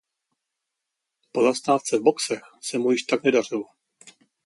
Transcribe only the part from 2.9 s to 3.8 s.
již tak nedařilo.